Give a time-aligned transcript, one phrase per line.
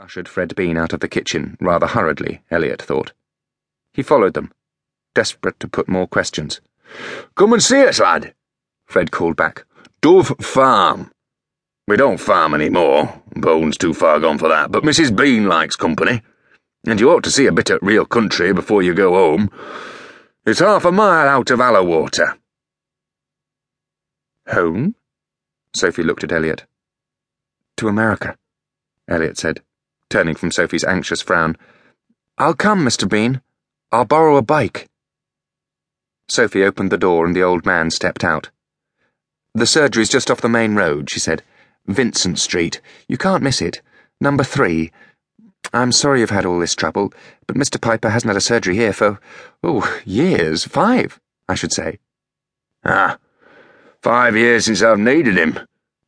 [0.00, 3.12] ushered Fred Bean out of the kitchen, rather hurriedly, Elliot thought.
[3.92, 4.50] He followed them,
[5.14, 6.62] desperate to put more questions.
[7.34, 8.34] Come and see us, lad,
[8.86, 9.64] Fred called back.
[10.00, 11.12] Dove Farm.
[11.86, 13.20] We don't farm any more.
[13.34, 15.14] Bone's too far gone for that, but Mrs.
[15.14, 16.22] Bean likes company.
[16.86, 19.50] And you ought to see a bit of real country before you go home.
[20.46, 22.38] It's half a mile out of Allawater.
[24.48, 24.94] Home?
[25.74, 26.64] Sophie looked at Elliot.
[27.76, 28.36] To America,
[29.06, 29.60] Elliot said
[30.10, 31.56] turning from Sophie's anxious frown.
[32.36, 33.08] I'll come, Mr.
[33.08, 33.40] Bean.
[33.90, 34.88] I'll borrow a bike.
[36.28, 38.50] Sophie opened the door and the old man stepped out.
[39.54, 41.42] The surgery's just off the main road, she said.
[41.86, 42.80] Vincent Street.
[43.08, 43.80] You can't miss it.
[44.20, 44.92] Number three.
[45.72, 47.12] I'm sorry you've had all this trouble,
[47.46, 47.80] but Mr.
[47.80, 49.20] Piper hasn't had a surgery here for,
[49.62, 50.64] oh, years.
[50.64, 51.98] Five, I should say.
[52.84, 53.18] Ah,
[54.02, 55.60] five years since I've needed him,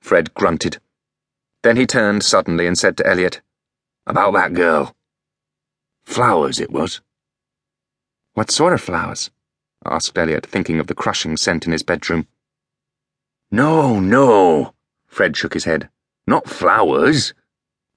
[0.00, 0.78] Fred grunted.
[1.62, 3.40] Then he turned suddenly and said to Elliot,
[4.08, 4.96] about that girl.
[6.04, 7.00] Flowers, it was.
[8.34, 9.30] What sort of flowers?
[9.84, 12.26] asked Elliot, thinking of the crushing scent in his bedroom.
[13.50, 14.74] No, no,
[15.06, 15.88] Fred shook his head.
[16.26, 17.34] Not flowers.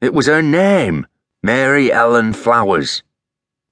[0.02, 1.08] It was her name,
[1.44, 3.04] Mary Ellen Flowers.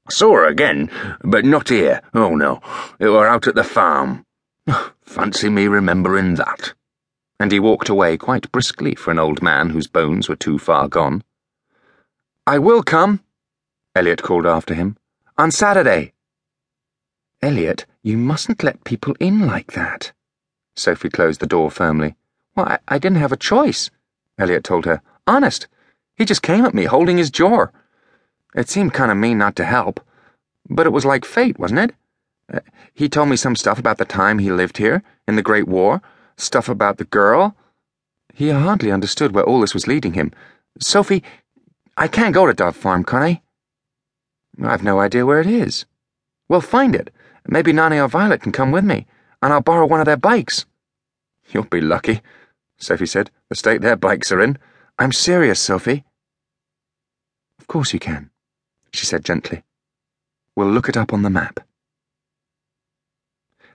[0.07, 0.89] I saw her again,
[1.23, 2.01] but not here.
[2.13, 2.61] Oh, no.
[2.99, 4.25] It were out at the farm.
[5.01, 6.73] Fancy me remembering that.
[7.39, 10.87] And he walked away quite briskly for an old man whose bones were too far
[10.87, 11.23] gone.
[12.49, 13.19] I will come,
[13.93, 14.97] Elliot called after him.
[15.37, 16.13] On Saturday.
[17.43, 20.13] Elliot, you mustn't let people in like that.
[20.75, 22.15] Sophie closed the door firmly.
[22.57, 23.91] I, I didn't have a choice,
[24.39, 25.03] Elliot told her.
[25.27, 25.67] Honest.
[26.15, 27.67] He just came at me, holding his jaw.
[28.55, 29.99] It seemed kind of mean not to help,
[30.67, 31.95] but it was like fate, wasn't it?
[32.51, 32.61] Uh,
[32.95, 36.01] he told me some stuff about the time he lived here, in the Great War,
[36.35, 37.55] stuff about the girl.
[38.33, 40.31] He hardly understood where all this was leading him.
[40.79, 41.23] Sophie,
[41.99, 43.41] I can't go to Dove Farm, can I?
[44.63, 45.85] I've no idea where it is.
[46.47, 47.11] We'll find it.
[47.45, 49.05] Maybe Nanny or Violet can come with me,
[49.41, 50.65] and I'll borrow one of their bikes.
[51.49, 52.21] You'll be lucky,
[52.77, 54.57] Sophie said, the state their bikes are in.
[54.97, 56.05] I'm serious, Sophie.
[57.59, 58.29] Of course you can,
[58.93, 59.63] she said gently.
[60.55, 61.59] We'll look it up on the map.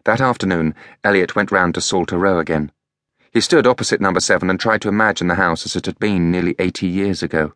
[0.05, 0.75] That afternoon,
[1.05, 2.73] Elliot went round to Salter Row again.
[3.33, 6.31] He stood opposite number seven and tried to imagine the house as it had been
[6.31, 7.53] nearly eighty years ago.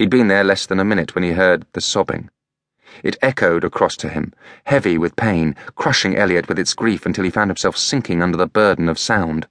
[0.00, 2.30] He'd been there less than a minute when he heard the sobbing.
[3.02, 4.32] It echoed across to him,
[4.64, 8.46] heavy with pain, crushing Elliot with its grief until he found himself sinking under the
[8.46, 9.46] burden of sound.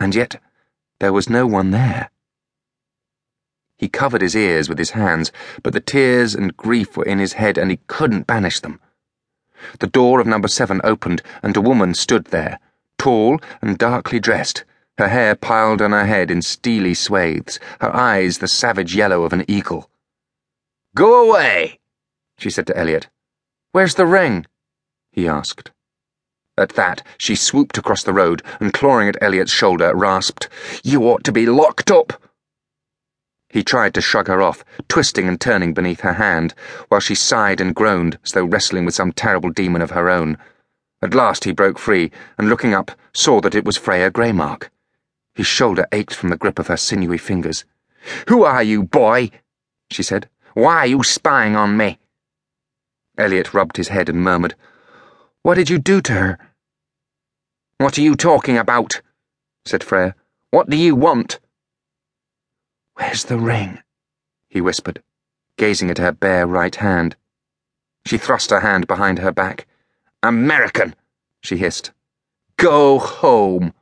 [0.00, 0.42] And yet,
[0.98, 2.10] there was no one there.
[3.76, 5.30] He covered his ears with his hands,
[5.62, 8.80] but the tears and grief were in his head and he couldn't banish them.
[9.78, 12.58] The door of number seven opened and a woman stood there,
[12.98, 14.64] tall and darkly dressed
[14.98, 19.32] her hair piled on her head in steely swathes, her eyes the savage yellow of
[19.32, 19.90] an eagle.
[20.94, 21.78] Go away,
[22.38, 23.08] she said to Elliot.
[23.72, 24.46] Where's the ring?
[25.12, 25.70] he asked.
[26.58, 30.48] At that, she swooped across the road and, clawing at Elliot's shoulder, rasped,
[30.82, 32.14] You ought to be locked up!
[33.50, 36.54] He tried to shrug her off, twisting and turning beneath her hand,
[36.88, 40.38] while she sighed and groaned as though wrestling with some terrible demon of her own.
[41.02, 44.70] At last he broke free, and looking up, saw that it was Freya Greymark.
[45.36, 47.66] His shoulder ached from the grip of her sinewy fingers.
[48.28, 49.30] Who are you, boy?
[49.90, 50.30] she said.
[50.54, 51.98] Why are you spying on me?
[53.18, 54.54] Elliot rubbed his head and murmured,
[55.42, 56.38] What did you do to her?
[57.76, 59.02] What are you talking about?
[59.66, 60.14] said Freya.
[60.50, 61.38] What do you want?
[62.94, 63.82] Where's the ring?
[64.48, 65.02] he whispered,
[65.58, 67.14] gazing at her bare right hand.
[68.06, 69.66] She thrust her hand behind her back.
[70.22, 70.94] American,
[71.42, 71.92] she hissed.
[72.56, 73.74] Go home.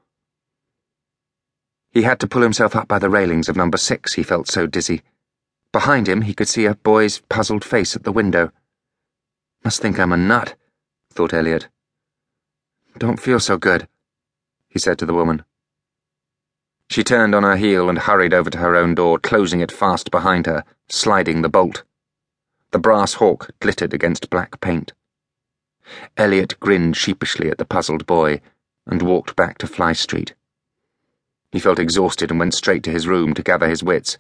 [1.95, 4.67] He had to pull himself up by the railings of number six, he felt so
[4.67, 5.03] dizzy.
[5.71, 8.51] Behind him, he could see a boy's puzzled face at the window.
[9.63, 10.57] Must think I'm a nut,
[11.13, 11.69] thought Elliot.
[12.99, 13.87] Don't feel so good,
[14.69, 15.45] he said to the woman.
[16.91, 20.11] She turned on her heel and hurried over to her own door, closing it fast
[20.11, 21.85] behind her, sliding the bolt.
[22.73, 24.93] The brass hawk glittered against black paint.
[26.17, 28.41] Elliot grinned sheepishly at the puzzled boy
[28.85, 30.35] and walked back to Fly Street.
[31.55, 34.19] He felt exhausted and went straight to his room to gather his wits.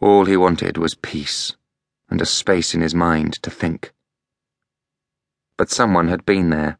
[0.00, 1.54] All he wanted was peace
[2.10, 3.92] and a space in his mind to think.
[5.56, 6.78] But someone had been there.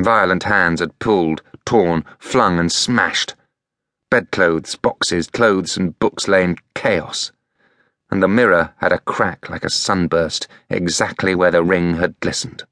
[0.00, 3.34] Violent hands had pulled, torn, flung, and smashed.
[4.10, 7.32] Bedclothes, boxes, clothes, and books lay in chaos.
[8.10, 12.64] And the mirror had a crack like a sunburst, exactly where the ring had glistened.